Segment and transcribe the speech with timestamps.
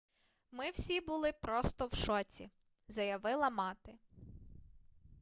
[0.51, 2.49] ми всі були просто в шоці-
[2.87, 3.97] заявила мати